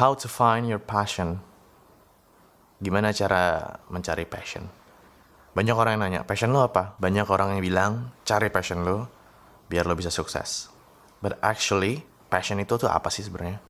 [0.00, 1.44] How to find your passion.
[2.80, 4.64] Gimana cara mencari passion?
[5.52, 6.96] Banyak orang yang nanya, passion lo apa?
[6.96, 7.92] Banyak orang yang bilang,
[8.24, 9.12] cari passion lo
[9.68, 10.72] biar lo bisa sukses.
[11.20, 13.60] But actually, passion itu tuh apa sih sebenarnya?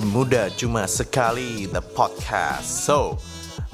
[0.00, 2.88] Muda Cuma Sekali The Podcast.
[2.88, 3.20] So,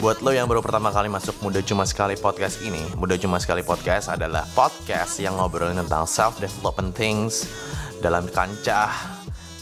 [0.02, 3.62] buat lo yang baru pertama kali masuk Muda Cuma Sekali Podcast ini Muda Cuma Sekali
[3.62, 7.46] Podcast adalah podcast yang ngobrolin tentang self-development things
[8.02, 8.90] Dalam kancah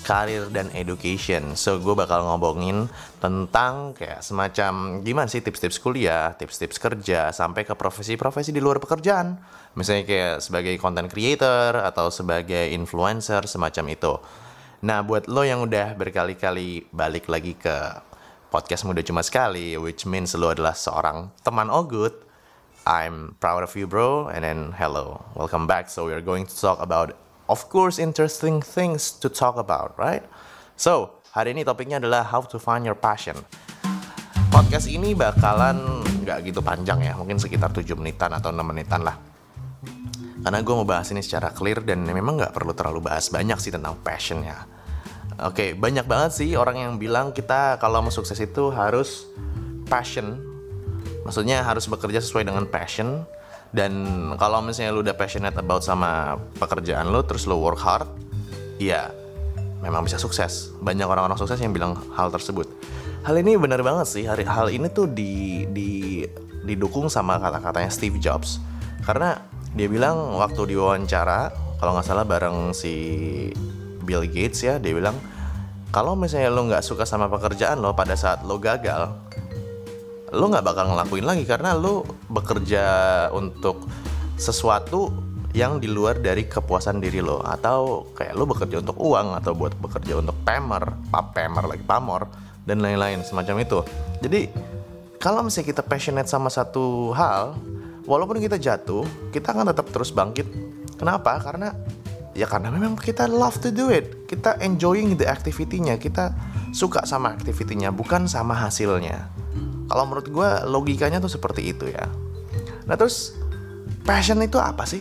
[0.04, 1.56] karir dan education.
[1.56, 7.72] So, gue bakal ngomongin tentang kayak semacam Gimana sih tips-tips kuliah, tips-tips kerja Sampai ke
[7.76, 9.36] profesi-profesi di luar pekerjaan.
[9.76, 14.14] Misalnya kayak sebagai content creator Atau sebagai influencer, semacam itu
[14.84, 17.72] Nah, buat lo yang udah berkali-kali balik lagi ke
[18.52, 22.12] podcast Muda Cuma Sekali, which means lo adalah seorang teman Ogut,
[22.84, 24.28] I'm proud of you, bro.
[24.28, 25.88] And then, hello, welcome back.
[25.88, 27.16] So, we're going to talk about,
[27.48, 30.20] of course, interesting things to talk about, right?
[30.76, 33.40] So, hari ini topiknya adalah how to find your passion.
[34.52, 39.16] Podcast ini bakalan nggak gitu panjang ya, mungkin sekitar 7 menitan atau 6 menitan lah.
[40.44, 43.72] Karena gue mau bahas ini secara clear dan memang nggak perlu terlalu bahas banyak sih
[43.72, 44.73] tentang passion ya.
[45.42, 49.26] Oke, banyak banget sih orang yang bilang kita kalau mau sukses itu harus
[49.90, 50.38] passion.
[51.26, 53.26] Maksudnya harus bekerja sesuai dengan passion.
[53.74, 54.06] Dan
[54.38, 58.06] kalau misalnya lu udah passionate about sama pekerjaan lu, terus lu work hard,
[58.78, 59.10] ya
[59.82, 60.70] memang bisa sukses.
[60.78, 62.70] Banyak orang-orang sukses yang bilang hal tersebut.
[63.26, 64.24] Hal ini benar banget sih.
[64.30, 66.22] Hari hal ini tuh di, di
[66.62, 68.62] didukung sama kata-katanya Steve Jobs.
[69.02, 69.36] Karena
[69.74, 71.50] dia bilang waktu diwawancara,
[71.82, 72.94] kalau nggak salah bareng si
[74.04, 75.16] Bill Gates ya, dia bilang
[75.88, 79.14] kalau misalnya lo nggak suka sama pekerjaan lo pada saat lo gagal,
[80.34, 82.84] lo nggak bakal ngelakuin lagi karena lo bekerja
[83.32, 83.86] untuk
[84.36, 85.14] sesuatu
[85.54, 89.78] yang di luar dari kepuasan diri lo atau kayak lo bekerja untuk uang atau buat
[89.78, 90.82] bekerja untuk pamer,
[91.14, 92.26] pap pamer lagi pamor
[92.66, 93.78] dan lain-lain semacam itu.
[94.18, 94.50] Jadi
[95.22, 97.54] kalau misalnya kita passionate sama satu hal,
[98.04, 100.44] walaupun kita jatuh, kita akan tetap terus bangkit.
[100.98, 101.38] Kenapa?
[101.38, 101.70] Karena
[102.34, 104.26] ya karena memang kita love to do it.
[104.28, 106.34] Kita enjoying the activity-nya, kita
[106.74, 109.30] suka sama activity-nya, bukan sama hasilnya.
[109.86, 112.10] Kalau menurut gue logikanya tuh seperti itu ya.
[112.84, 113.32] Nah terus
[114.02, 115.00] passion itu apa sih?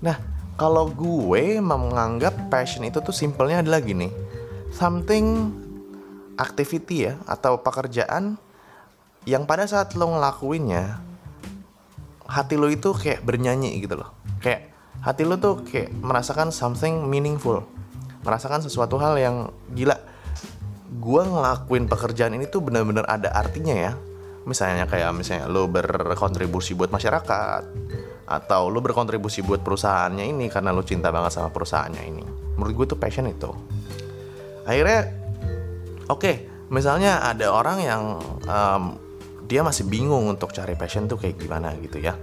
[0.00, 0.16] Nah
[0.56, 4.08] kalau gue menganggap passion itu tuh simpelnya adalah gini,
[4.72, 5.52] something
[6.40, 8.36] activity ya atau pekerjaan
[9.26, 11.00] yang pada saat lo ngelakuinnya
[12.28, 14.12] hati lo itu kayak bernyanyi gitu loh
[14.44, 17.64] kayak hati lo tuh kayak merasakan something meaningful.
[18.22, 19.36] Merasakan sesuatu hal yang
[19.74, 19.96] gila.
[20.96, 23.92] Gue ngelakuin pekerjaan ini tuh bener-bener ada artinya ya.
[24.46, 27.62] Misalnya kayak misalnya lo berkontribusi buat masyarakat
[28.26, 32.24] atau lo berkontribusi buat perusahaannya ini karena lo cinta banget sama perusahaannya ini.
[32.58, 33.50] Menurut gue tuh passion itu.
[34.66, 35.10] Akhirnya
[36.10, 36.34] oke okay,
[36.70, 38.02] misalnya ada orang yang
[38.46, 38.98] um,
[39.46, 42.18] dia masih bingung untuk cari passion tuh kayak gimana gitu ya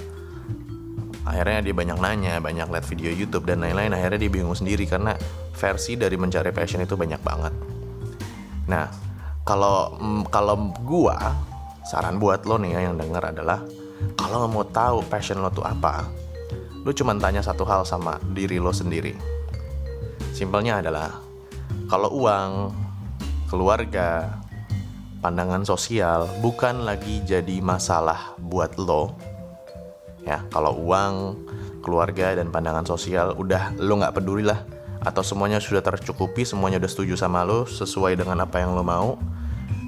[1.23, 3.95] akhirnya dia banyak nanya banyak lihat video YouTube dan lain-lain.
[3.95, 5.16] Akhirnya dia bingung sendiri karena
[5.56, 7.53] versi dari mencari passion itu banyak banget.
[8.67, 8.85] Nah
[9.47, 11.17] kalau mm, kalau gua
[11.84, 13.59] saran buat lo nih ya yang denger adalah
[14.19, 16.07] kalau mau tahu passion lo tuh apa
[16.84, 19.16] lo cuma tanya satu hal sama diri lo sendiri.
[20.35, 21.11] Simpelnya adalah
[21.88, 22.51] kalau uang
[23.47, 24.28] keluarga
[25.23, 29.16] pandangan sosial bukan lagi jadi masalah buat lo
[30.23, 31.38] ya kalau uang
[31.84, 34.63] keluarga dan pandangan sosial udah lo nggak peduli lah.
[35.03, 39.19] Atau semuanya sudah tercukupi semuanya udah setuju sama lo sesuai dengan apa yang lo mau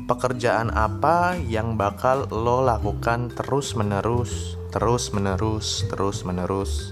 [0.05, 6.91] pekerjaan apa yang bakal lo lakukan terus menerus terus menerus terus menerus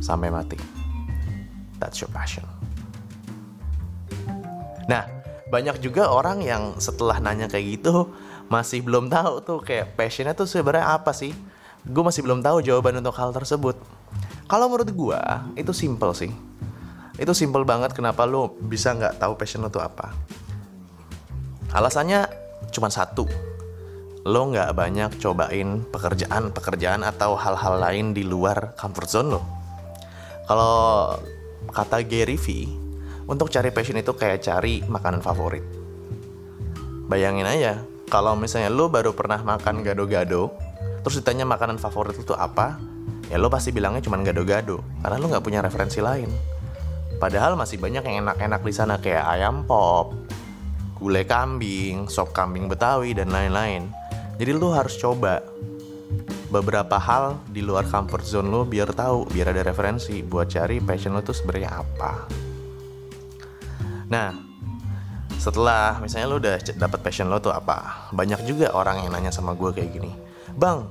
[0.00, 0.56] sampai mati.
[1.76, 2.48] That's your passion.
[4.88, 5.04] Nah
[5.52, 8.08] banyak juga orang yang setelah nanya kayak gitu
[8.50, 11.30] masih belum tahu tuh kayak passionnya tuh sebenarnya apa sih
[11.86, 13.76] gue masih belum tahu jawaban untuk hal tersebut.
[14.50, 15.20] Kalau menurut gue
[15.56, 16.32] itu simple sih.
[17.20, 20.12] Itu simple banget kenapa lo bisa nggak tahu passion lo tuh apa.
[21.72, 22.26] Alasannya
[22.74, 23.28] cuma satu.
[24.26, 29.60] Lo nggak banyak cobain pekerjaan-pekerjaan atau hal-hal lain di luar comfort zone lo
[30.50, 31.14] kalau
[31.70, 32.66] kata Gary Vee
[33.30, 35.62] untuk cari passion itu kayak cari makanan favorit.
[37.06, 37.78] Bayangin aja,
[38.10, 40.50] kalau misalnya lo baru pernah makan gado-gado,
[41.00, 42.80] terus ditanya makanan favorit itu apa,
[43.30, 46.28] ya lo pasti bilangnya cuma gado-gado, karena lo nggak punya referensi lain.
[47.20, 50.16] Padahal masih banyak yang enak-enak di sana kayak ayam pop,
[50.96, 53.88] gulai kambing, sop kambing Betawi dan lain-lain.
[54.40, 55.44] Jadi lu harus coba
[56.50, 61.12] beberapa hal di luar comfort zone lo biar tahu, biar ada referensi buat cari passion
[61.14, 62.12] lo tuh sebenarnya apa.
[64.10, 64.34] Nah,
[65.38, 69.54] setelah misalnya lo udah dapet passion lo tuh apa, banyak juga orang yang nanya sama
[69.54, 70.10] gue kayak gini,
[70.56, 70.88] bang,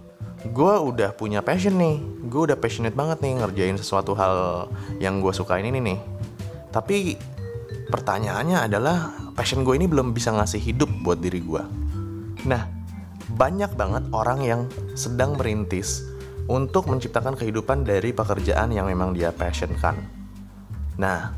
[0.47, 4.67] gue udah punya passion nih, gue udah passionate banget nih ngerjain sesuatu hal
[5.03, 5.99] yang gue sukain ini nih.
[6.71, 7.17] Tapi
[7.91, 11.63] pertanyaannya adalah passion gue ini belum bisa ngasih hidup buat diri gue.
[12.47, 12.63] Nah,
[13.35, 14.61] banyak banget orang yang
[14.95, 16.07] sedang merintis
[16.49, 19.99] untuk menciptakan kehidupan dari pekerjaan yang memang dia passionkan.
[20.97, 21.35] Nah,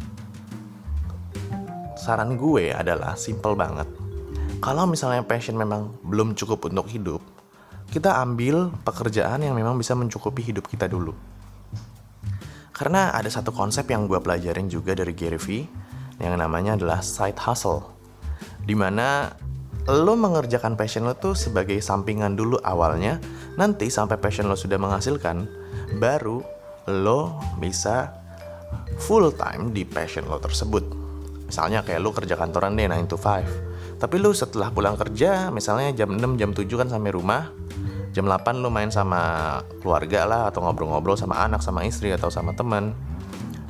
[1.98, 3.86] saran gue adalah simple banget.
[4.62, 7.22] Kalau misalnya passion memang belum cukup untuk hidup,
[7.92, 11.12] kita ambil pekerjaan yang memang bisa mencukupi hidup kita dulu.
[12.72, 15.68] Karena ada satu konsep yang gue pelajarin juga dari Gary Vee
[16.24, 17.92] yang namanya adalah side hustle.
[18.64, 19.36] Di mana
[19.92, 23.20] lo mengerjakan passion lo tuh sebagai sampingan dulu awalnya
[23.60, 25.50] nanti sampai passion lo sudah menghasilkan
[26.00, 26.46] baru
[26.88, 28.14] lo bisa
[29.02, 30.86] full time di passion lo tersebut
[31.50, 33.71] misalnya kayak lo kerja kantoran deh 9 to 5
[34.02, 37.54] tapi lo setelah pulang kerja misalnya jam 6 jam 7 kan sampai rumah
[38.12, 42.52] jam 8 lo main sama keluarga lah atau ngobrol-ngobrol sama anak sama istri atau sama
[42.52, 42.92] teman.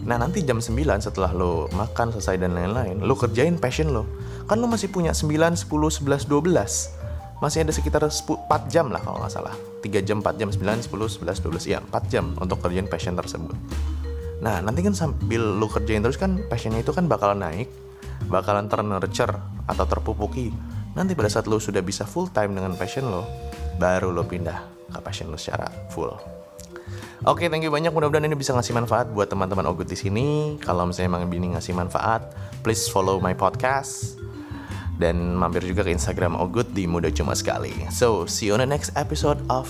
[0.01, 4.09] Nah nanti jam 9 setelah lo makan selesai dan lain-lain Lo kerjain passion lo
[4.49, 9.21] Kan lo masih punya 9, 10, 11, 12 Masih ada sekitar 4 jam lah kalau
[9.21, 9.53] nggak salah.
[9.85, 13.53] 3 jam, 4 jam, 9, 10, 11, 12 Ya 4 jam untuk kerjain passion tersebut.
[14.41, 17.69] Nah nanti kan sambil lo kerjain terus kan passionnya itu kan bakalan naik
[18.25, 20.53] Bakalan ternurture atau terpupuki
[20.91, 23.23] Nanti pada saat lo sudah bisa full time dengan passion lo
[23.79, 26.41] Baru lo pindah ke passion lo secara full
[27.21, 27.93] Oke, okay, thank you banyak.
[27.93, 30.57] Mudah-mudahan ini bisa ngasih manfaat buat teman-teman Ogut di sini.
[30.57, 32.33] Kalau misalnya emang ini ngasih manfaat,
[32.65, 34.17] please follow my podcast
[34.97, 37.73] dan mampir juga ke Instagram Ogut di Muda Cuma Sekali.
[37.93, 39.69] So, see you on the next episode of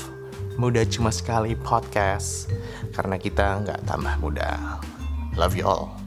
[0.56, 2.52] Muda Cuma Sekali podcast.
[2.96, 4.80] Karena kita nggak tambah muda.
[5.36, 6.01] Love you all.